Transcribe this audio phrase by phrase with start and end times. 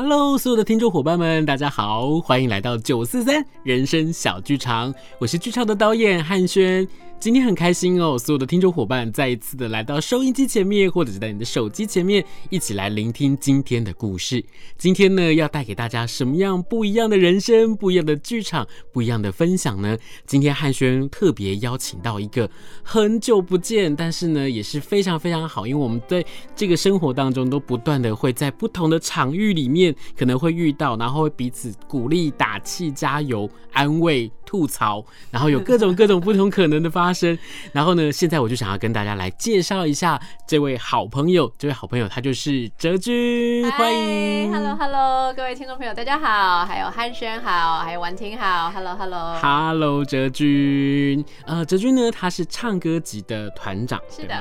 [0.00, 6.86] Hello，所有的听众伙伴们，大家好，欢迎来到九四三人生小剧场，我是剧场的导演汉轩。
[7.20, 14.44] 今天很开心哦，所有的听众伙伴再一次的来到收音机前面，或者是在你的手机前面，一起来聆听今天的故事。
[14.76, 19.98] 今天呢，要带给大家什么样不一样的人生、不一样的剧场、不一样的分享呢？
[20.26, 22.48] 今天汉轩特别邀请到一个
[22.84, 26.24] 很久不见，但是呢也是非常非常好，因为我们在
[26.54, 34.30] 这个生活当中都不断的会在不同的场域里面可能会遇到，然后会彼此鼓励、打气、加油、安慰。
[34.48, 37.38] 吐槽，然后有各种各种不同可能的发生。
[37.72, 41.52] 然后呢，现在我就想要跟大家来介绍一下这位好朋友。
[41.58, 44.50] 这位好朋友他就是哲君，欢迎。
[44.50, 48.70] Hello Hello，各位听众朋友大家好，还有汉轩好，还有婉婷好。
[48.70, 51.22] Hello Hello Hello 哲君。
[51.44, 54.34] 呃，哲君呢，他是唱歌集的团长，是的，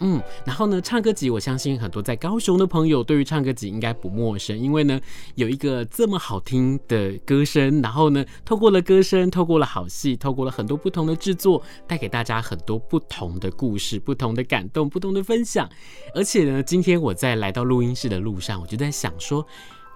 [0.00, 0.20] 嗯。
[0.44, 5.00] 然后呢，唱歌集，我相信很多在高雄的朋友对于唱歌集应该不陌生，因为呢，
[5.36, 15.66] 有一个这么好听的歌声，然后呢，透过了歌声，透过过了好戏，透过了很多不同的制作，带给大家很多不同的故事、不同的感动、不同的分享。
[16.14, 19.44] 而且呢，今天我在来到录音室的路上，我就在想说，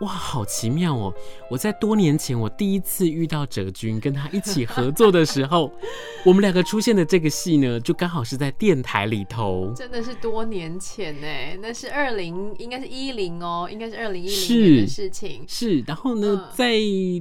[0.01, 1.15] 哇，好奇妙哦！
[1.51, 5.71] 我在多年前我第一次遇到哲君，跟他一起合作的时候，
[6.25, 11.27] 我们两个出现的这个戏呢，就刚好是在电台里头，真的是多年前呢，
[11.63, 15.45] 那是二零，应该是一零哦，应该是二零一零年的事情。
[15.47, 16.73] 是，是，然后呢，嗯、在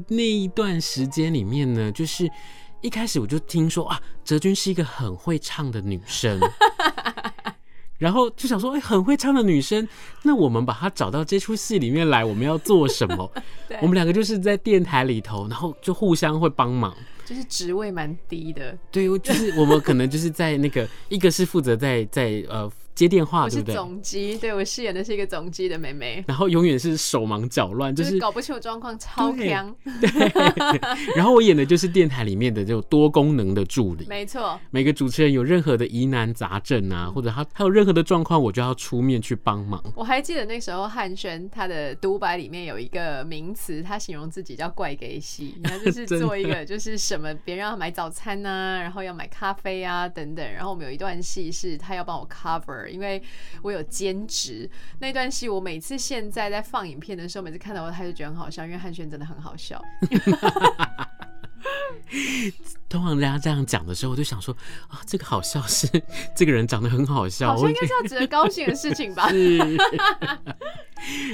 [0.09, 2.29] 那一段时间里面呢，就是
[2.85, 6.39] 一开始我就听说啊，哲君是一个很会唱的女生。
[7.97, 9.87] 然后就想说，哎，很会唱的女生，
[10.21, 13.31] 那我们把她找到这出戏里面来，我们要做什么？
[13.81, 18.77] 我们两个就是在电台里头，然后就互相会帮忙，就是职位蛮低的。
[18.91, 22.71] 对，就是我们可能就是在那个，一个是负责在在呃。
[22.95, 23.75] 接电话，对不对？
[23.75, 29.75] 我是总机，对，我饰演的是一个总机的妹妹，然后永远是手忙脚乱，就是，就是搞不清楚状况，超强。
[29.99, 30.09] 对，
[31.15, 34.57] 然后我演的就是电台里面的这种多功能的助理，没错。
[34.71, 39.83] 每个主持人有任何的疑难杂症啊，或者他他有任何的状况，我就要出面去帮忙。
[39.93, 52.84] 我还记得那时候汉轩他的独白里面有一个名词，他形容自己叫怪给戏，他就是 做一个就是什么别人要买早餐啊，然后要买咖啡啊等等，然后我们有一段戏是他要帮我 cover。
[52.89, 53.21] 因为
[53.61, 54.69] 我有兼职
[54.99, 59.81] 那段戏，我每次现在在放影片的时候，每次看到我，他就觉得很好笑，因为汉轩真的很好笑。
[62.95, 64.55] 通常人家这样讲的时候，我就想说
[64.87, 65.85] 啊，这个好笑是
[66.33, 69.29] 这个人长得很好笑，好像应该是要值得 高兴的事情吧？
[69.29, 69.59] 是。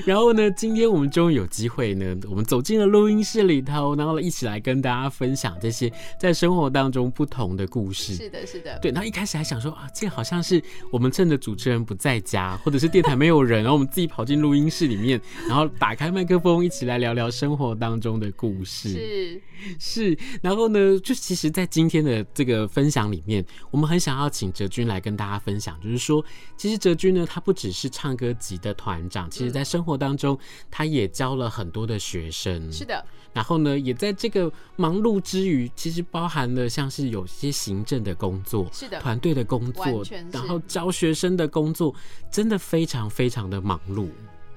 [0.05, 5.89] 然后呢，今天我们终于有机会呢，我们走进了录音室里头，然后一起来跟大家分享这些
[6.19, 8.15] 在生活当中不同的故事。
[8.15, 8.79] 是的，是的。
[8.79, 10.61] 对，然后一开始还想说啊，这个好像是
[10.91, 18.89] 我们趁着主持人不在家，或者是电台没有人，然后我们自己跑进录音室里面， 然后打开麦克风，一起来聊聊生活当中的故事。
[18.89, 19.41] 是
[19.79, 20.17] 是。
[20.41, 26.23] 然后呢，就其实，在今天的这个分享里面，我们很想要请哲君来跟大家分享，就是说，
[26.55, 30.37] 其实哲君呢，他不只是唱歌集的团长，其实在生活当中，
[30.69, 32.71] 他也教了很多的学生。
[32.71, 33.03] 是的。
[33.33, 41.95] 然后呢，也在这个忙碌之余，其实包含了像是有些行政的工作，是的，团队的工作，然后教学生的工作，
[42.29, 44.09] 真的非常非常的忙碌。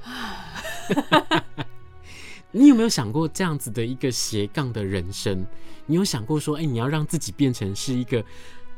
[2.50, 5.44] 你有没有想过这样子的一个斜杠的人生？
[5.86, 8.24] 你有想过说，哎、你要让自己变成是一个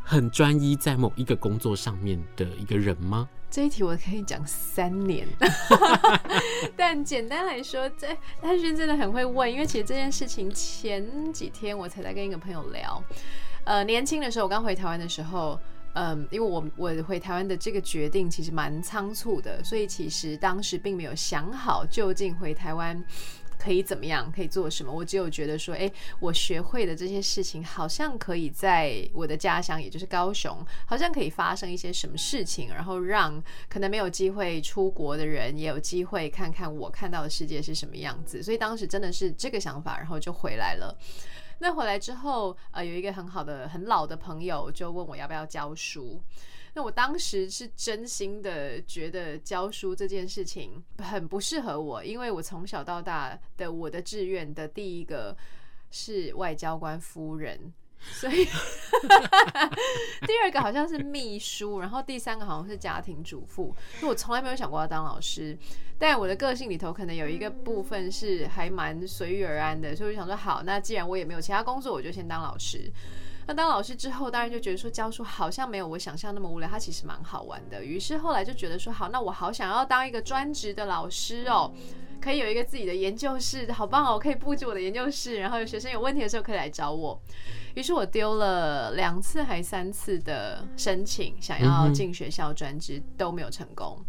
[0.03, 3.29] 很专一在某一个工作上面的一个人吗？
[3.49, 5.26] 这一题我可以讲三年，
[6.76, 8.08] 但简单来说，这
[8.41, 13.03] 但是真的很会问，因为其实这件事情前几天我才在跟一个朋友聊。
[13.64, 15.58] 呃，年轻的时候，我刚回台湾的时候，
[15.94, 23.03] 嗯，因为我我回台湾的这个决定其实蛮仓促的，所以其实当时并没有想好究竟回台湾。
[23.58, 24.31] 可以怎么样？
[24.31, 24.93] 可以做什么？
[24.93, 38.43] 我只有觉得说，哎，我学会的这些事情，好像可以在我的家乡，也就是高雄，好像可以发生一些什么事情，然后让可能没有机会出国的人，也有机会看看我看到的世界是什么样子。
[38.43, 40.97] 所以当时真的是这个想法，然后就回来了。
[41.58, 46.23] 那回来之后，呃，有一个很好的、很老的朋友就问我要不要教书。
[46.76, 55.34] 那我当时是真心的觉得教书这件事情很不适合我，因为我从小到大的我的志愿的第一个
[55.90, 58.44] 是外交官夫人，所以
[60.28, 63.75] 第二个好像是秘书，然后第三个好像是家庭主妇。
[63.99, 65.56] 就我从来没有想过要当老师，
[65.99, 72.93] 但我的个性里头可能有一个部分是还蛮随遇而安的，所以我就想说好，那既然我也没有其他工作，我就先当老师。
[73.46, 77.84] 那当老师之后，当然就觉得说教书好像没有我想象那么无聊，它其实蛮好玩的。
[77.84, 81.72] 于是后来就觉得说，好，那我好想要当一个专职的老师哦，
[82.20, 87.20] 可以有一个自己的研究室，好棒哦，我可以布置我的研究室，然后有学生有问题的时候可以来找我。
[87.75, 94.04] 于是我丢了两次还三次的申请，想要进学校专职都没有成功。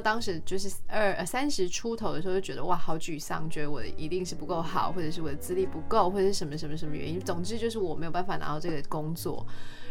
[0.00, 7.20] 当时就是二三十出头的时候，就觉得哇，好沮丧，觉得我一定是不够好，或者是我的资历不够，或者是什么什么什么原因。
[7.20, 9.46] 总之就是我没有办法拿到这个工作。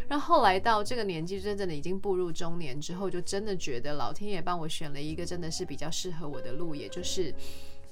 [0.07, 7.33] 然后后来到这个年纪，真正的已经步入中年之后，就真的觉得老天爷帮我选了一个真的是比较适合我的路，也就是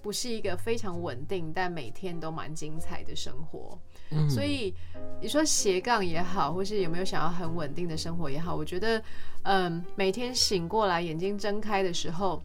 [0.02, 3.80] 不是一个非常稳定，但每天都蛮精彩的生活。
[4.12, 4.74] 嗯，所以
[5.22, 9.02] 你说斜杠也好，或是有没有想要很稳定的生活也好，我觉得，
[9.44, 12.42] 嗯，每天醒过来眼睛睁开的时候，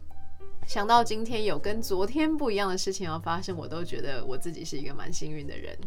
[0.67, 5.77] 想到今天有跟昨天不一样的事情要发生，我都觉得我自己是一个蛮幸运的人。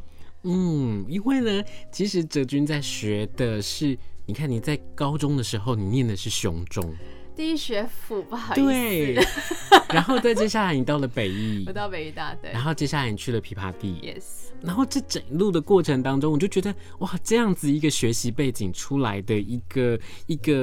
[0.43, 6.94] 嗯，因为呢，其实哲君在学的是，你看你在高中的时候，你念的是雄中。
[7.37, 8.65] 第一学府，不好意思。
[8.65, 9.15] 对，
[9.93, 12.50] 然后再接下来你到了北艺，我到北艺大，对。
[12.50, 14.47] 然后接下来你去了琵琶地，yes。
[14.62, 20.55] 然后这整路的过程当中，我就觉得哇，这样子一个学习背景出来的一个一个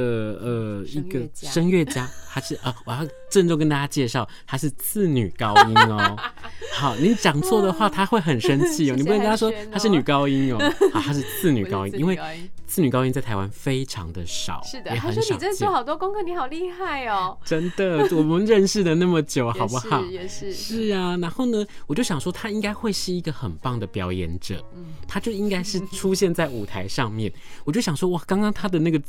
[0.41, 6.15] 呃一个声乐家，还是啊，我要郑重跟大家介绍，她是次女高音哦。
[6.77, 10.59] 好，你讲错的话她会很生气哦， 你不能跟她说她是女高音哦。
[10.93, 12.19] 好，她 是次女高音，因为
[12.67, 14.95] 次女高音在台湾非常的少，是的。
[14.97, 17.35] 他说你真的做好多功课，你好厉害哦。
[17.43, 19.99] 真的，我们认识了那么久，好不好？
[20.05, 21.17] 也是，是啊。
[21.17, 24.63] 然后呢，我就想说她应该会是一个很棒的表演者，
[25.07, 27.33] 她就应该是出现在舞台上面。
[27.63, 29.01] 我就想说哇，刚刚她的那个。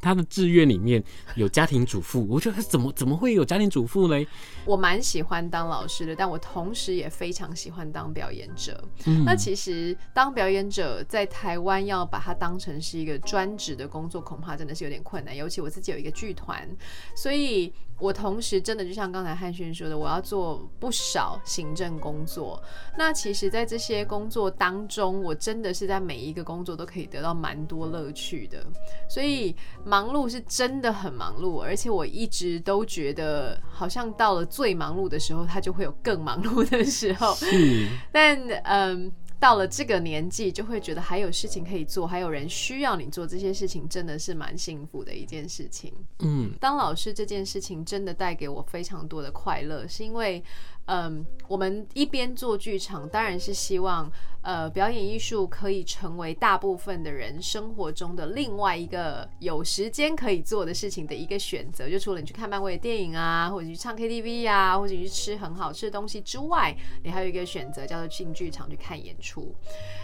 [0.00, 1.02] 他的志愿里面
[1.34, 4.26] 有家庭主妇，我觉得他怎么怎么会有家庭主妇嘞？
[4.64, 8.82] 我蛮喜欢当老师的，但我同时也非常喜欢当表演者。
[9.06, 15.36] 嗯，那其实当表演者在台湾要把它当成是一个专职的工作，恐怕真的是有点困难。
[15.36, 16.68] 尤其我自己有一个剧团，
[17.14, 17.72] 所以。
[17.98, 22.62] 我同时真的就像刚才汉轩说的，我要做不少行政工作。
[22.96, 28.64] 那其实，在这些工作当中，我真的是在每一个工作都可以得到蛮多乐趣的。
[29.08, 37.34] 所以忙碌是真的很忙碌，而且我一直都觉得，好像到了最忙碌的时候，它就会有更忙碌的时候。
[37.34, 39.10] 是，但嗯。
[39.38, 45.92] 到了这个年纪，就会觉得还有事情可以做，还有人需要你做这些事情，真的是蛮幸福的一件事情。
[46.20, 50.42] 嗯，当老师这件事情真的带给我非常多的快乐，是因为。
[50.86, 54.10] 嗯，我们一边做剧场，当然是希望，
[54.42, 61.90] 呃，表演艺术可以成为大部分的人生活中的另外一个有时间可以做的事情的一个选择。
[61.90, 69.52] 就除了你去看漫威的电影啊，或者去唱 KTV 啊，或者去吃很好吃的东西之外，你还有一个选择叫做进剧场去看演出。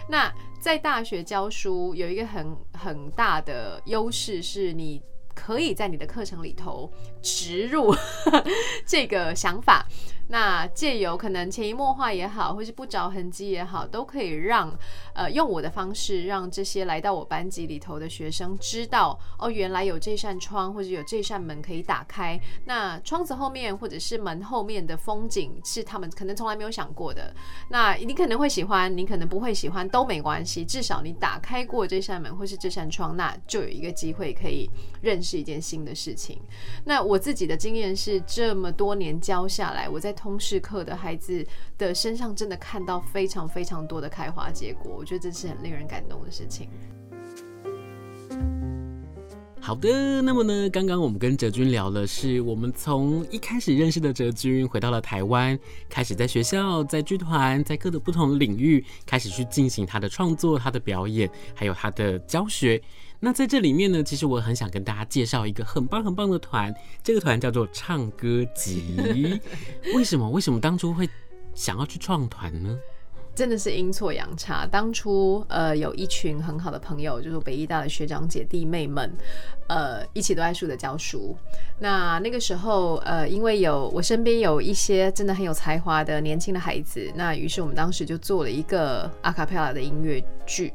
[0.09, 5.01] 那在大学教书有一个很很大的优势，是你
[5.33, 7.95] 可以在你的课程里头植入
[8.85, 9.87] 这个想法。
[10.27, 14.73] 那借由可能潜移默化也好，或是不着痕迹也好，都可以让
[15.13, 22.39] 呃用我的方式，让这些来到我班级里头的学生知道，哦，原来有这扇窗或者有这扇门可以打开。
[22.65, 27.33] 那窗子后面或者是门后面的风景是他们可能从来没有想过的。
[27.69, 34.69] 那你可能会喜欢，你可能不会喜欢都没关系，至少你打开过这扇门或是这扇窗，那就有一个机会可以
[35.01, 36.39] 认识一件新的事情。
[36.85, 41.45] 那我自己的经验是，这么多年教下来，我在通识课的孩子
[41.77, 46.69] 的身上，真的看到非常非常多的开花结果，我觉得这是很令人感动的事情。
[49.59, 62.81] 好的，那么呢，刚刚我们跟哲君聊的是我们从一开始认识的哲君，回到了台湾，开始在学校、在剧团、在各个不同领域开始去进行他的创作、他的表演，还有他的教学。
[63.25, 69.39] 那在这里面呢，其实我很想跟大家介绍一个很棒很棒的团，这个团叫做唱歌集。
[69.95, 70.29] 为什么？
[70.29, 71.07] 为什么当初会
[71.55, 72.77] 想要去创团呢？
[73.33, 74.67] 真的是阴错阳差。
[74.67, 79.09] 当初呃，有一群很好的朋友，就是北艺大的学长姐弟妹们，
[79.69, 81.33] 呃，一起都在树德教书。
[81.79, 90.73] 那那个时候，呃，因为有我身边有一些真的很有才华的年轻的孩子，那于是我们当时就做了一个阿卡贝拉的音乐剧。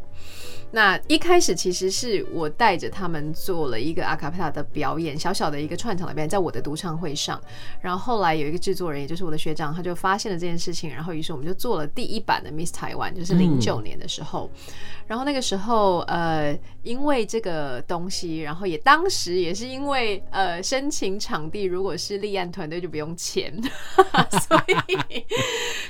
[0.71, 7.41] 那一开始其实是我带着他们做了一个阿卡贝拉的表演，小小的一个串场的表演，在我的独唱会上。
[7.81, 14.51] 然后后来有一个制作人，也就是我的学长，他就发现了这件事情，然后于是我们就做了第一版的 Miss Taiwan，就是零九年的时候。
[14.55, 14.61] 嗯
[15.09, 23.51] 然后那个时候，呃，因为这个东西，然后也当时也是因为，呃，申请场地如果是立案团队就不用钱，
[24.47, 25.25] 所以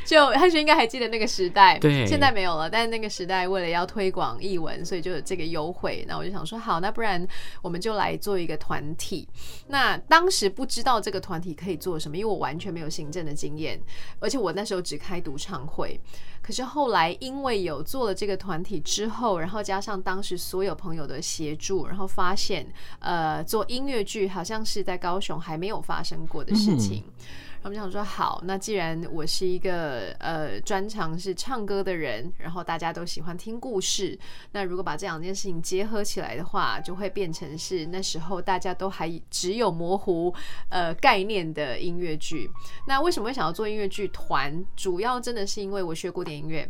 [0.07, 2.71] 就汉学应该还记得那个时代，对，现在没有了。
[2.71, 6.05] 但是那个时代为了要推广艺文，所以就有这个优惠。
[6.09, 7.27] 那我就想说，好，那不然
[7.63, 9.29] 我们就来做一个团体。
[9.69, 13.81] 那当时不知道这个团体可以做什么，因为我完全没有行政的经验，
[14.19, 16.01] 而且我那时候只开独唱会。
[16.49, 22.67] 可是后来，因为有做了这个团体之后，然后加上当时所有朋友的协助，然后发现，
[23.01, 27.05] 呃，做音乐剧好像是在高雄还没有发生过的事情。
[27.07, 27.13] 嗯
[27.61, 34.17] 他们想说好，那既然我是一个呃专长是唱歌的人，然后大家都喜欢听故事，
[34.53, 40.33] 那如果把这两件事情结合起来的话，就会变成是那时候大家都还只有模糊
[40.69, 42.49] 呃概念的音乐剧。
[42.87, 44.65] 那为什么会想要做音乐剧团？
[44.77, 46.69] 主要真的是因为我学古典音乐，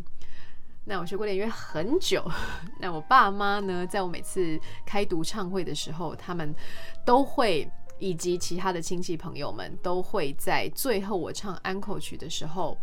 [0.84, 2.24] 那我学古典音乐很久，
[2.80, 6.54] 那我爸妈呢，在我每次开独唱会的时候，他们
[7.04, 7.70] 都会。
[8.00, 12.78] 以及其他的亲戚朋友们都会在最后我唱安可曲的时候，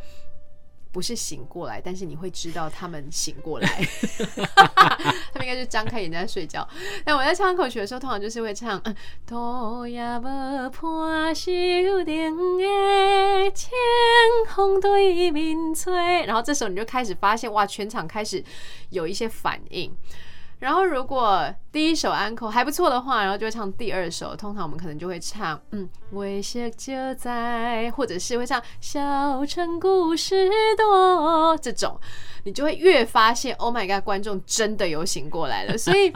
[0.95, 3.67] 不是醒过来，但是你会知道他们醒过来，
[5.33, 6.65] 他们应该是张开眼睛在睡觉。
[7.03, 8.81] 但我在唱安可曲的时候，通常就是会唱
[9.27, 11.51] “头也无破手
[12.05, 13.69] 顶的清
[14.55, 15.93] 风对面吹”，
[16.25, 18.41] 然后这时候你就开始发现，哇，全场开始
[18.91, 19.93] 有一些反应。
[20.65, 24.35] 然后，如果第一首 uncle 还不错的话，然后就会唱第二首。
[24.35, 31.95] 通常我们可能就会唱，嗯，微笑就在，或者是会唱小城故事多这种，
[32.45, 35.77] 你就会越发现， Oh my God，观众真的有醒过来了。
[35.77, 36.11] 所以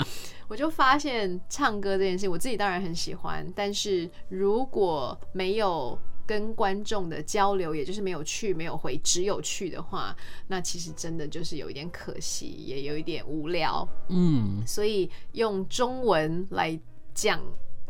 [0.47, 5.95] 我就发现唱歌这件事，我自己当然很喜欢，但是如果没有。
[6.29, 13.87] 跟观众的交流，也就是没有去没有回，只有去的话，那其实真的就是有一点可惜，也有一点无聊。
[14.09, 16.79] 嗯，所以用中文来
[17.15, 17.41] 讲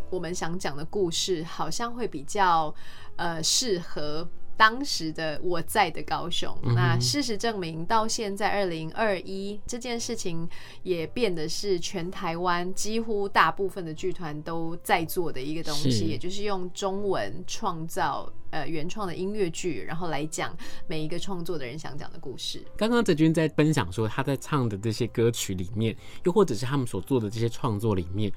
[0.09, 2.73] 我们想讲的故事，好像会比较
[3.17, 4.25] 呃适合。
[4.59, 10.45] 当时的我在的高雄，那事实证明，到现在二零二一这件事情
[10.83, 20.53] 也变得是全台湾几乎大部分的剧团都在做的一个东西，也就是用中文创造呃原创的音乐剧，然后来讲
[20.87, 22.61] 每一个创作的人想讲的故事。
[22.75, 28.29] 刚刚哲君在分享说他在唱的这些歌曲里面，又或者是他们所做的这些创作里面。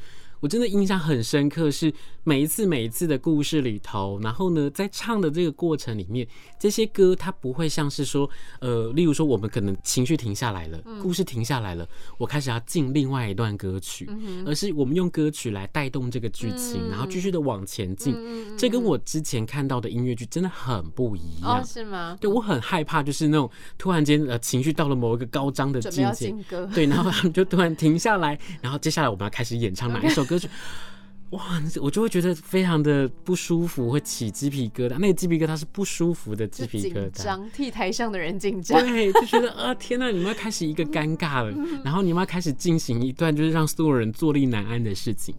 [0.42, 1.94] 我真的印象很深刻，是
[2.24, 6.26] 每一次每一次的故事里头，然后呢，在唱的这个过程里面，
[6.58, 14.10] 这些歌它不会像是说，呃，例如说我们可能情绪停下来了，故事停下来了，我开始要进另外一段歌曲，
[14.44, 18.16] 而是我们用歌曲来带动这个剧情，然后继续的往前进。
[18.58, 21.60] 这跟我之前看到的音乐剧真的很不一样。
[21.60, 22.18] 哦，是吗？
[22.20, 26.34] 对，我很害怕，就是那种突然间呃情绪到了某一个高涨的境界，
[26.74, 30.31] 对，然后他们就突然停下来，然后接下来我们要开始演唱哪一首歌。
[30.32, 30.48] 歌曲，
[31.30, 34.98] 哇，我就会觉得非常的不舒服，会起鸡皮疙瘩。
[34.98, 38.78] 那个鸡皮疙瘩是不舒服的鸡皮疙瘩，紧张，替台上的人紧张。
[38.80, 45.34] 对，就觉得啊，天哪，你们要开始一个尴尬了，然后你们要开始进行一段就是让所有人坐立难安的事情。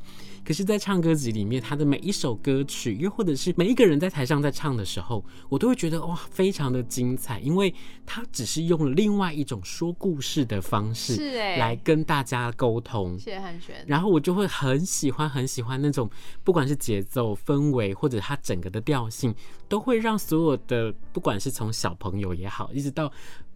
[0.45, 7.73] 可是，在唱歌集里面，他的每一首歌曲，又或者是每一个人在台上在唱的时候，我都会觉得哇，非常的精彩，因为
[8.05, 13.17] 他只是用了另外一种说故事的方式，是哎，来跟大家沟通。
[13.17, 13.85] 谢谢汉璇。
[13.87, 16.09] 然后我就会很喜欢很喜欢那种，
[16.43, 19.33] 不管是节奏、氛围，或者他整个的调性，
[19.69, 23.11] 都会让所有的，不管是从小朋友也好，一直到。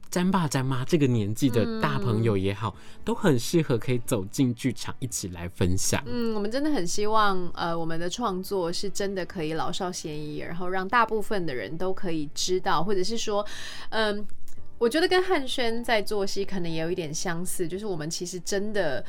[0.10, 6.02] 詹爸詹妈这个年纪的大朋友也好，嗯、都很适合可以走进剧场一起来分享。
[6.06, 13.46] 嗯，我们真的很希望，呃，我们的创作是真的可以老少咸宜，然后让大部分的人都可以知道，或者是说，
[13.90, 14.26] 嗯，
[14.78, 19.04] 我觉得跟汉轩在做戏可能也有一点相似，就是我们其实真的。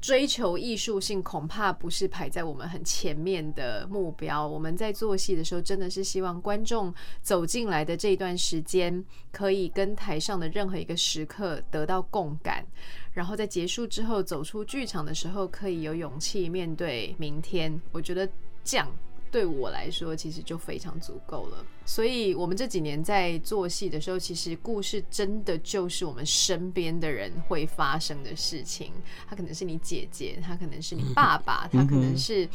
[0.00, 4.46] 追求艺术性恐怕不是排在我们很前面的目标。
[4.46, 6.92] 我们在做戏的时候，真的是希望观众
[7.22, 12.64] 走进来的这一段时间，可以跟台上的任何一个时刻得到共感，
[13.12, 17.80] 然后在结束之后走出剧场的时候，可以有勇气面对明天。
[17.92, 18.28] 我觉得
[18.64, 18.88] 这样。
[19.30, 21.64] 对我来说，其实就非常足够了。
[21.84, 28.92] 所以，我们这几年在做戏的时候，其实故事真的就是我们身边的人会发生的事情。
[29.28, 32.48] 他可能是你姐姐，他可能是你爸爸，他可能是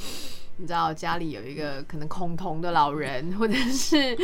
[0.57, 4.17] 你知道家里有一个可能恐同的老人，或者是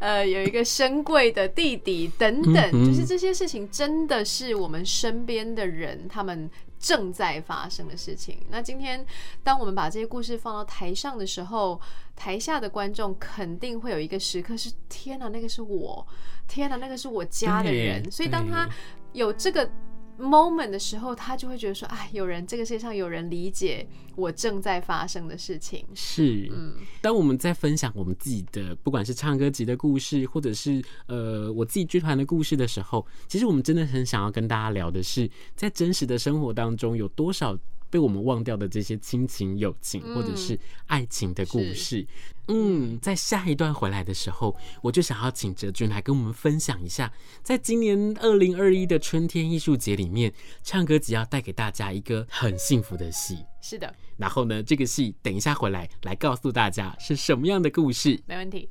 [0.00, 6.50] 呃有一个深贵的弟弟等等，就是这些事情真的是我们身边的人他们。
[6.86, 8.38] 正在发生的事情。
[8.48, 9.04] 那今天，
[9.42, 11.80] 当我们把这些故事放到台上的时候，
[12.14, 16.06] 台下的观众肯定会有一个时刻是：天哪，那个是我！
[16.46, 18.08] 天哪，那个是我家的人。
[18.08, 18.68] 所以，当他
[19.12, 19.68] 有这个。
[20.18, 37.56] Moment 的时候，他就会觉得说：“哎，有人，这个世界上有人理解我正在发生的事情。”是，嗯，当我们在分享我们自己的，不管是唱歌集的故事，或者是呃我自己剧团的故事的时候，其实我们真的很想要跟大家聊的是，在真实的生活当中有多少。
[37.96, 42.06] 被我们忘掉的这些亲情、友情，或者是爱情的故事，
[42.46, 47.10] 嗯，嗯，在下一段回来的时候，我就想要请哲君来跟我们分享一下，
[47.42, 50.30] 在今年二零二一的春天艺术节里面，
[50.62, 53.38] 唱歌只要带给大家一个很幸福的戏。
[53.62, 58.22] 是的，然后呢，这个戏等一下回来来告诉大家是什么样的故事。
[58.26, 58.68] 没问题。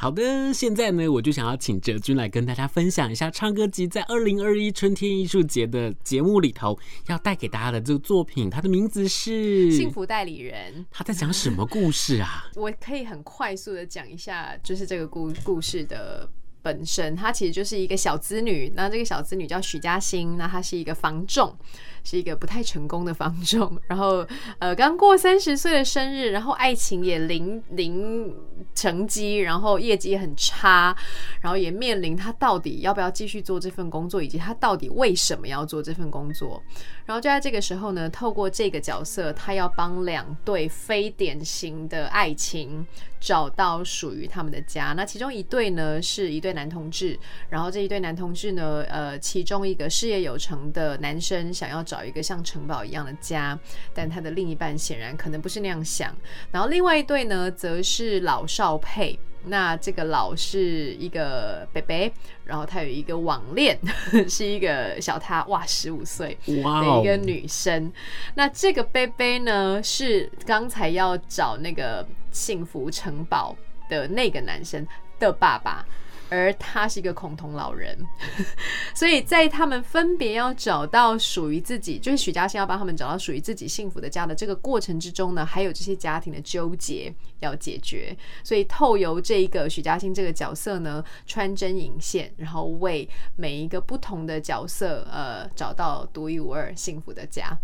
[0.00, 6.78] 好的，现在呢，我就想要请哲君来跟大家分享一下唱歌集在二零二一春天艺术节的节目里头
[7.08, 10.72] 要带给大家的这个作品，它的名字是《幸福代理人》。
[10.92, 12.46] 他在讲什么故事啊？
[12.54, 16.30] 我可以很快速的讲一下，就是这个故故事的
[16.68, 21.56] 本身，她其实就是一个小资女，那这个小资女叫许嘉欣，那她是一个房仲。
[22.04, 24.26] 是一个不太成功的房仲， 然后
[24.60, 28.34] 呃刚过三十岁的生日，然后爱情也零零
[28.74, 30.96] 成绩，然后业绩也很差，
[31.42, 36.62] 然后也面临他到底要不要继续做这份工作，以及他到底为什么要做这份工作。
[37.08, 42.86] 然后就在这个时候呢，透过这个角色，他要帮两对非典型的爱情
[43.18, 44.92] 找到属于他们的家。
[44.92, 47.18] 那其中一对呢是一对男同志，
[47.48, 51.82] 然后这一对男同志呢，呃，其中一个事业有成的男生想要。
[51.88, 53.58] 找一个像城堡一样的家，
[53.94, 56.14] 但他的另一半显然可能不是那样想。
[56.50, 59.18] 然后另外一对呢，则是老少配。
[59.44, 62.12] 那这个老是一个伯伯，
[62.44, 63.78] 然后他有一个网恋，
[64.28, 67.92] 是一个小他哇十五岁的一个女生。
[68.34, 73.56] 那这个伯伯呢，是刚才要找那个幸福城堡
[73.88, 74.86] 的那个男生
[75.18, 75.84] 的爸爸。
[76.30, 77.98] 而他是一个恐同老人，
[78.94, 88.16] 所以在他们分别要找到属于自己，就是许嘉欣要帮他们找到属于自己幸福的家的这个过程之中呢，还有这些家庭的纠结要解决。
[88.44, 97.56] 所以透由这一个许嘉欣这个角色呢，穿针引线，然后为每一个不同的角色，呃，找到独一无二幸福的家。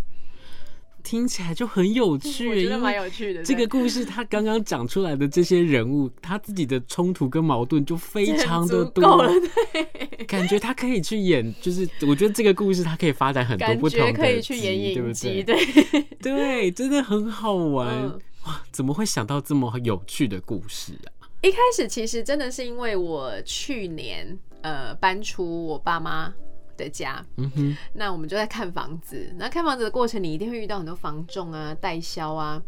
[1.05, 3.45] 听起来就很有趣， 我觉得蛮有趣的。
[3.45, 9.31] 这个故事他刚刚讲出来的这些人物，他自己的冲突跟矛盾就非常的 多了，
[9.73, 16.03] 对，感觉他可以去演，就是我觉得这个故事他可以发展很多不同的，可以去演影集，对不对？
[16.21, 17.89] 对，对，真的很好玩。
[17.89, 18.63] 嗯，哇！
[18.73, 21.29] 怎么会想到这么有趣的故事啊？
[21.43, 26.33] 一开始其实真的是因为我去年呃搬出我爸妈
[26.77, 29.33] 的家，嗯哼，那我们就在看房子。
[29.37, 32.63] 那看房子的过程，你一定会遇到很多房仲啊、代销啊。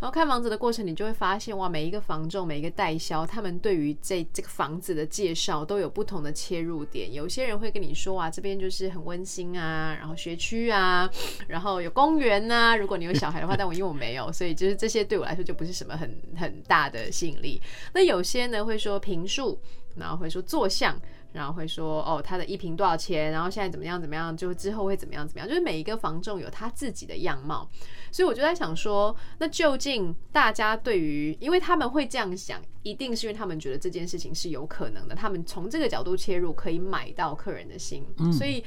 [0.00, 7.10] 然后看房子的过程，你就会发现，哇，每一个房仲、每一个代销，他们对于这这个房子的介绍都有不同的切入点。
[7.14, 11.08] 有些人会跟你说啊，这边就是很温馨啊，然后学区啊，
[11.46, 12.76] 然后有公园啊。
[12.76, 17.62] 如果你有小孩的话， 但我因为我没有，所以就是这些对我来说就不是什么很很大的吸引力。
[17.94, 19.58] 那有些呢会说平数，
[19.96, 21.00] 然后会说坐向。
[21.34, 23.32] 然后会说哦，他的一瓶多少钱？
[23.32, 24.34] 然后现在怎么样怎么样？
[24.34, 25.48] 就之后会怎么样怎么样？
[25.48, 27.68] 就是每一个房仲有他自己的样貌，
[28.12, 38.06] 所以我就在想说，那究竟大家对于，因为他们会这样想，一定是因为他们觉得这件事情是有可能的，他们从这个角度切入，可以买到客人的心。
[38.32, 38.62] 所以，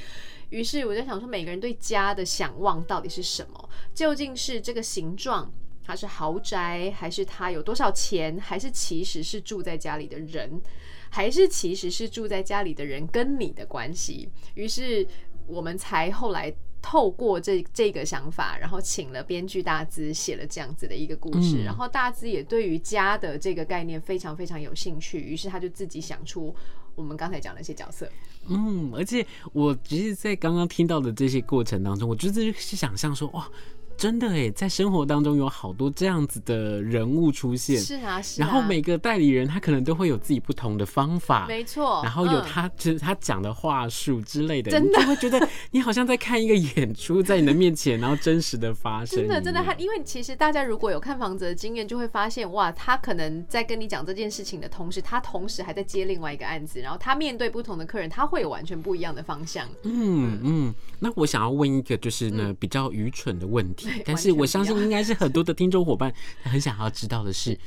[0.50, 3.70] 于是我在想说，每个人对家的想望到底是什么？
[3.94, 5.50] 究竟是这个形状，
[5.88, 10.62] 它是豪宅，还是他有多少钱，还是其实是住在家里的人？
[11.10, 15.08] 还是其实是住在家里的人跟你的关系，于是
[15.48, 26.54] 我们才后来透过这这个想法，然后请了编剧大资写了这样子的一个故事，嗯、然后大资也对于家的这个概念非常非常有兴趣，于是他就自己想出
[26.96, 28.06] 我们刚才讲的一些角色。
[28.50, 33.50] 嗯，而且我其实，在刚刚听到的这些过程当中，我就是想象说，哇。
[33.98, 38.46] 真的哎，在生活当中有好多这样子的人物出现，是啊，是啊。
[38.46, 42.02] 然后每个代理人他可能都会有自己不同的方法，没错。
[42.04, 49.20] 然后有他就是 他讲的话术之类的，真的会觉得 你好像在看一个演出在你的面前，然后真实的发生。
[49.20, 59.68] 真的，真的，他因为其实大家如果有看房子的经验，就会发现哇，他可能在跟你讲这件事情的同时，他同时还在接另外一个案子，然后他面对不同的客人，他会有完全不一样的方向。
[59.84, 60.76] 嗯嗯。
[61.00, 64.78] 那我想要问一个就是呢比较愚蠢的问题，但是我相信。
[64.78, 67.58] 应该是很多的听众伙伴很想要知道的是，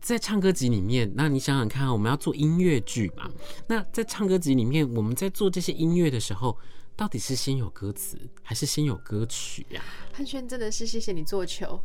[0.00, 3.30] 在唱歌集里面，那你想想看，我们要做音乐剧嘛？
[3.68, 6.58] 那在唱歌集里面，我们在做这些音乐的时候，
[6.96, 9.82] 到底是先有歌词还是先有歌曲呀？
[10.12, 11.80] 汉轩真的是谢谢你做球。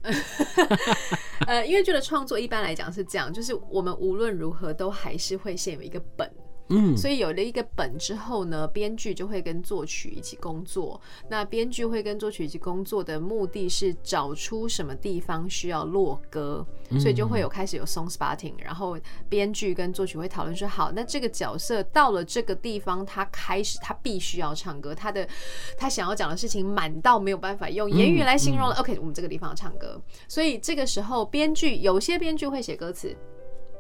[1.46, 6.30] 呃，音乐剧的创作一般来讲是这样，就是我们无论如何都还是会先有一个本。
[6.70, 11.00] 嗯，所以有了一个本之后呢，编剧就会跟作曲一起工作。
[11.30, 16.66] 那编剧会跟作曲一起工作的目的是找出什么地方需要落歌，
[17.00, 18.98] 所以就会有开始有 song spotting，然后
[19.30, 25.28] 编剧跟作曲会讨论说，好，那这个角色到了这个地方，他开始他必须要唱歌，他的
[25.78, 28.76] 他想要讲的事情满到没有办法用言语来形容了。
[28.76, 33.16] OK，我们这个地方要唱歌，所以这个时候编剧有些编剧会写歌词。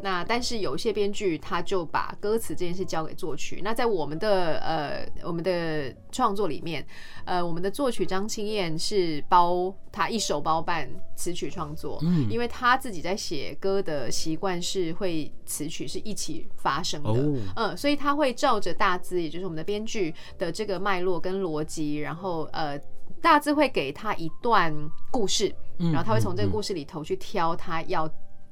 [0.01, 3.61] 那但是有一些编剧他就把歌词这件事交给作曲。
[3.63, 6.85] 那在我们的呃我们的创作里面，
[7.25, 22.79] 呃我们的作曲张清燕是包他一手包办词曲创作，嗯，因为他自己在写歌的习惯是会词曲是一起发生的，嗯，所以他会照着大字，也就是我们的编剧的这个脉络跟逻辑，然后呃
[23.19, 24.71] 大致会给他一段
[25.11, 28.07] 故事，然后他会从这个故事里头去挑他要。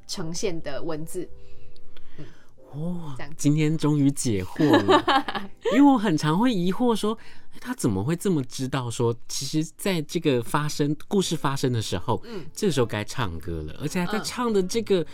[0.08, 1.30] 呈现的文字，
[2.72, 7.18] 哦，今天终于解惑了， 因为我很常会疑惑说，
[7.60, 15.06] 他怎么会这么知道说，其实在这个发生故事发生的时候，嗯，这个时候该唱歌了，而且他在唱的这个。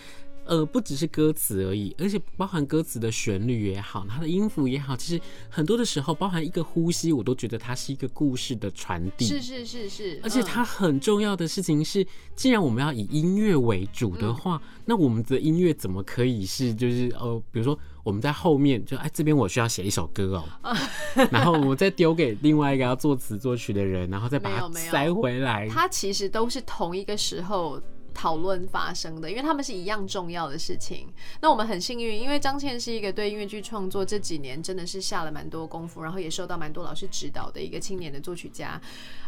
[0.45, 9.25] 呃，不只是歌词而已，而且包含歌词的旋律也好，它的音符也好，其实很多的时候，包含一个呼吸，我都觉得它是一个故事的传递。
[9.25, 10.19] 是是是是。
[10.23, 20.75] 而且它很重要的事情是，既然我们要以音乐为主的话，那我们的音乐怎么可以是就是呃，比如说我们在后面就哎这边我需要写一首歌哦，
[21.31, 25.69] 然后我再丢给另外一个要作词作曲的人，然后再把它塞回来。
[25.69, 27.81] 它其实都是同一个时候。
[28.13, 31.07] 讨论发生的，因为他们是一样重要的事情。
[31.41, 38.79] 那我们很幸运，因为张倩是一个对音乐剧创作这几年真的是下了蛮多功夫，然后也受到蛮多老师指导的一个青年的作曲家。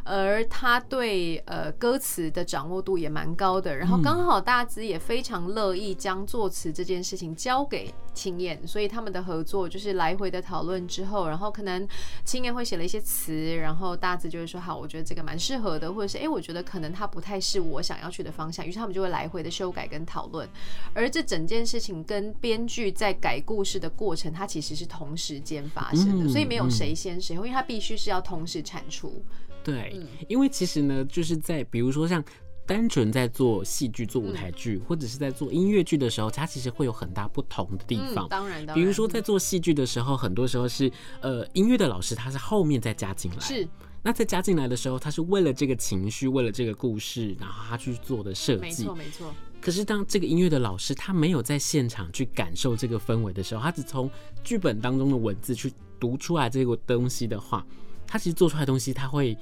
[0.04, 11.88] 而他对呃歌词的掌握度也蛮高的，然后刚好大资也非常乐意将作词这件事情交给青燕，所以他们的合作就是来回的讨论之后，然后可能
[12.24, 20.48] 青燕会写了一些词，然后大致就是说好，我觉得这个蛮适合的，或者是哎、欸，我觉得可能它不太是我想要去的方向，于是他们就会来回的修改跟讨论。
[20.94, 29.24] 而这整件事情跟编剧在改故事的过程，它其实是同时间发生的，所以没有谁先谁后，因为它必须是要同时产出。
[29.64, 29.98] 对，
[30.28, 32.22] 因为其实呢，就是在比如说像
[32.66, 38.28] 单纯在做戏剧、做舞台剧，或者是在做音乐剧的时候，它其实会有很大不同的地方。
[38.30, 40.90] 当然，比如说在做戏剧的时候，很多时候是
[41.22, 43.68] 呃音乐的老师他是后面再加进来，是
[44.02, 48.62] 那在加进来的时候，他是为了这个情绪，为了这个故事，然后他去做的设计。
[48.62, 49.34] 没错，没错。
[49.60, 54.10] 可是当这个音乐的老师他没有在现场去感受这个氛围的时候，他只从
[54.44, 57.66] 剧本当中的文字去读出来这个东西的话，
[58.08, 59.38] 他其实做出来的东西他会。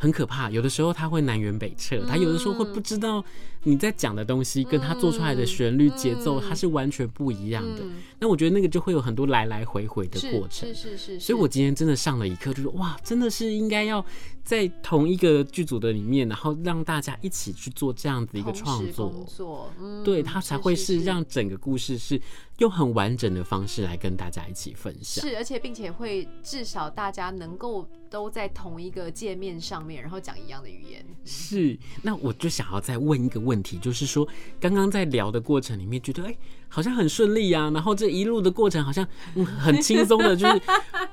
[0.00, 3.22] 很可怕，有的时候他会南辕北辙，他有的时候会不知道
[3.64, 7.82] 你在讲的东西跟他做出来的旋律节奏，它是完全不一样的。
[8.18, 10.74] 那我觉得那个就会有很多来来回回的过程。
[10.74, 11.20] 是是是。
[11.20, 14.02] 所以我今天真的上了一课，就是哇，真的是应该要
[14.42, 19.70] 在同一个剧组的里面，然后让大家一起去做这样子一个创作，
[20.02, 22.18] 对，他才会是让整个故事是
[22.60, 25.22] 用很完整的方式来跟大家一起分享。
[25.22, 27.86] 是，而且并且会至少大家能够。
[28.10, 31.06] 都在同一个界面上面，然后讲一样的语言。
[31.24, 34.26] 是，那我就想要再问一个问题，就是说，
[34.58, 40.60] 刚刚在聊的过程里面，觉得哎、欸，好像很顺利啊，然后这一路的过程好像、嗯、很轻松的，就是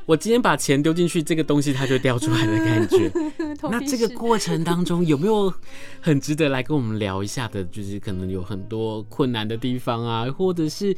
[0.08, 3.12] 我今天把钱丢进去，这个东西它就掉出来的感觉。
[3.70, 5.54] 那这个过程当中有没有
[6.02, 7.64] 很值得来跟我们聊一下的？
[7.66, 10.98] 就是可能有很多困难的地方啊，或者是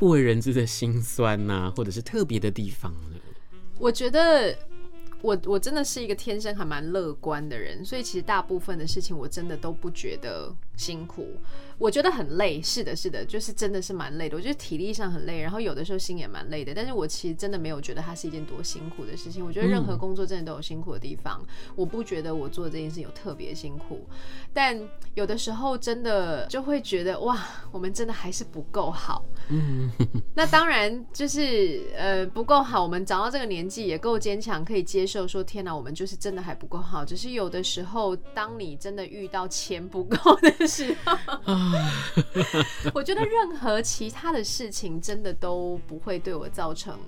[0.00, 3.20] 不为人知的辛酸呐、或者是特别的地方呢？
[3.78, 4.56] 我觉得。
[5.22, 11.36] 我我真的是一个天生还蛮乐观的人，所以其实大部分的事情我真的都不觉得辛苦。
[11.78, 14.36] 我觉得很累，是的，是的，就是真的是蛮累的。
[14.36, 16.74] 我觉得体力上很累，然后有的时候心也蛮累的。
[16.74, 19.42] 但是我其实真的没有觉得它是一件多辛苦的事情。
[19.42, 24.06] 我觉得任何工作真的都有辛苦的地方，嗯、我不觉得我做这件事有特别辛苦。
[24.52, 24.78] 但
[25.14, 29.24] 有的时候真的就会觉得哇，我们真的还是不够好。
[29.48, 29.90] 嗯，
[30.34, 32.82] 那当然就是呃不够好。
[32.82, 37.06] 我们长到这个年纪也够坚强，可以接受说天哪，我们就是真的还不够好。
[37.06, 41.16] 只是有的时候，当你真的遇到钱不够的时候。
[42.94, 46.98] 我觉得任何其他的事情真的都不会对我造成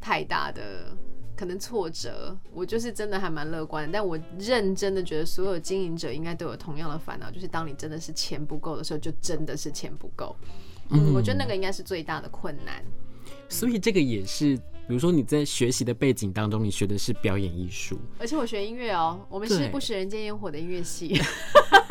[0.00, 0.96] 太大的
[1.36, 2.36] 可能挫折。
[2.52, 10.36] 我就是真的还蛮乐观，但我认真的觉得所有经营者应该都有同样的烦恼，就是当你真的是钱不够的时候，就真的是钱不够。
[10.90, 12.84] 嗯，我觉得那个应该是最大的困难。
[13.48, 21.18] 所以这个也是，比如说你在学习的背景当中，你学的是表演艺术，而且我学音乐哦，我们是不食人间烟火的音乐系。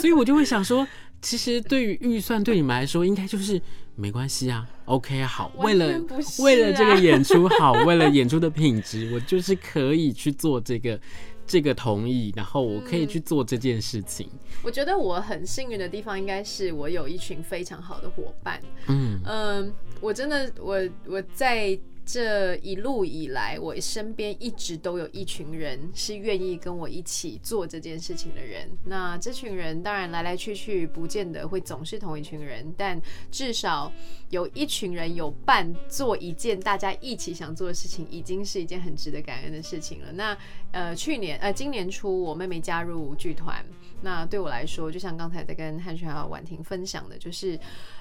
[0.00, 0.86] 所以我就会想说，
[1.20, 3.60] 其实对于预算对你们来说，应该就是
[3.94, 4.66] 没关系啊。
[4.86, 6.00] OK，好，为了
[6.40, 11.00] 为了这个演出好，为了演出的品质，我就是可以去做这个
[11.46, 14.28] 这个同意，然后我可以去做这件事情。
[14.62, 18.60] 我觉得我很幸运的地方，应该是我有一群非常好的伙伴。
[18.88, 21.78] 嗯嗯，我真的我我在。
[22.04, 28.68] 这一路以来，我身边一直都有一群人是愿意跟我一起做这件事情的人。
[28.84, 33.90] 那这群人当然来来去去，不见得会总是同一群人，但至少
[34.30, 40.10] 有一群人有伴做一件大家一起想做的事情，已经是一件很值得感恩的事情了。
[40.12, 40.36] 那
[40.72, 43.64] 呃，去年呃，今年初我妹妹加入剧团，
[44.00, 47.58] 那对我来说，就像刚才在跟汉轩还有婉婷分享的，就是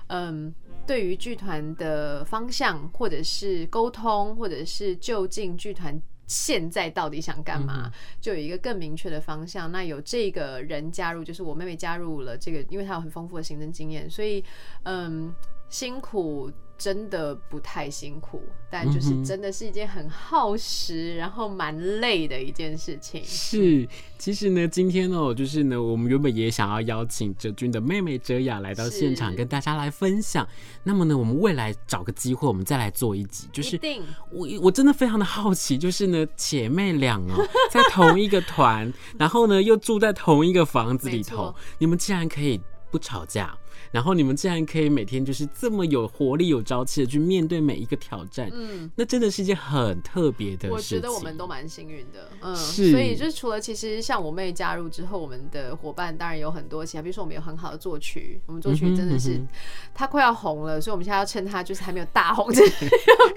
[0.08, 0.54] 嗯。
[0.86, 9.72] 对于剧团的方向，或者是沟通，或者是究竟剧团现在到底想干嘛，就有一个更明确的方向。
[9.72, 14.44] 那有这个人加入，就是我妹妹加入了这个，因为她有很丰富的行政经验，所以
[14.84, 15.34] 嗯，
[15.70, 16.52] 辛苦。
[16.82, 23.24] 真的不太辛苦，但就是真的是一件很耗时，然后蛮累的一件事情。
[23.24, 30.48] 是，其实呢，今天哦，就是呢，我们原本也想要邀请哲君的妹妹哲雅来到现场，跟大家来分享。
[30.84, 33.48] 那么呢，我们未来找个机会，我们再来做一集。
[33.54, 33.80] 就是
[34.32, 43.56] 我我真的非常的好奇，就是呢，姐妹俩哦，在同一个团，然后呢，又住在同一个房子里头，你们竟然可以不吵架。
[43.92, 50.72] 然后你们竟然可以每天就是这么有活力、有朝气的去面对每一个挑战，嗯，那真的是一件很特别的事情。
[50.72, 52.92] 我觉得我们都蛮幸运的，嗯，是。
[52.92, 59.40] 所以就是除了其实像我妹加入之后，我们的伙伴当然有很多其他，比如说我们有很好的作曲，我们作曲真的是
[59.94, 62.90] 他快要红了，所以我们现在要趁他就是还没有大红， 就是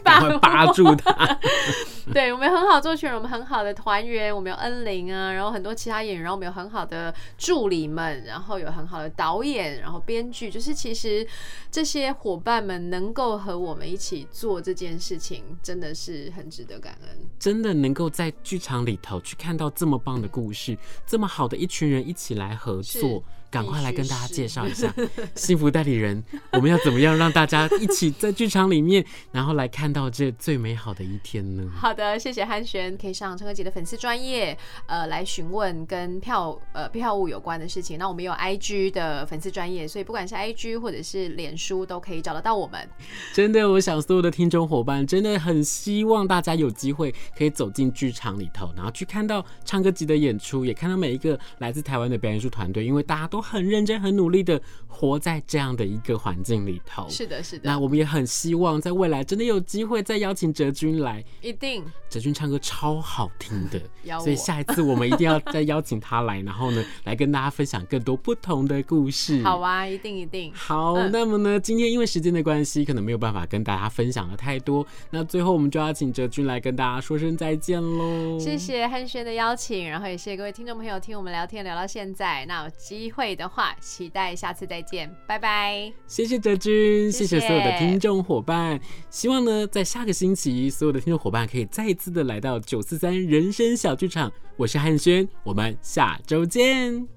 [0.05, 1.37] 赶快扒住他。
[2.15, 10.44] 对，我们有很好的作曲人，我们很好的团员，我们有恩玲啊，然后很多其他演员，然后我们有很好的助理们，然后有很好的导演，然后编剧。
[10.51, 11.27] 就是其实
[11.71, 17.19] 这些伙伴们能够和我们一起做这件事情，真的是很值得感恩。
[17.39, 20.77] 真的能够在剧场里头去看到这么棒的故事，
[21.07, 23.23] 这么好的一群人一起来合作。
[23.55, 24.93] 赶快来跟大家介绍一下
[25.37, 31.63] 幸福代理人，我们要怎么样让大家一起在剧场里面，然后来看到这最美好的一天呢？
[31.73, 37.97] 好的，谢谢汉璇，可以上唱歌集的粉丝专业，呃，来询问跟票呃票务有关的事情。
[37.97, 42.89] 那我们有 IG 的粉丝专业，所以不管是 IG 或者是脸书都可以找得到我们。
[43.33, 53.44] 真的，我想所有的听众伙伴真的很希望大家有机会可以走进剧场里头，然后去看到唱歌集的演出，也看到每一个来自台湾的表演艺术团队，因为大家都。
[53.45, 57.09] 很认真、很努力的活在这样的一个环境里头。
[57.09, 57.63] 是的，是的。
[57.65, 61.23] 那我们也很希望在未来真的有机会再邀请哲君来。
[61.41, 61.85] 一定。
[62.09, 63.81] 哲君唱歌超好听的，
[64.21, 69.43] 所以下一次我们一定要再邀请他来，然后呢， 来跟大家分享更多不同的故事。
[69.43, 70.53] 好啊，一定一定。
[70.55, 74.87] 好，那么呢，今天因为时间的关系，可能没有办法跟大家分享的太多。
[75.11, 78.39] 那最后我们就要请哲君来跟大家说声再见喽。
[78.39, 82.47] 谢谢汉轩的邀请，然后也谢谢各位听众朋友听我们聊天聊到现在。
[82.47, 83.34] 那有机会。
[83.35, 85.93] 的话，期待下次再见，拜拜。
[86.07, 88.81] 谢谢哲君，谢谢所有的听众伙伴。
[89.11, 94.31] 希望呢，在下个星期，所有的听众伙伴可以再一次的来到九四三人生小剧场。
[94.57, 97.14] 我是汉轩，我们下周见。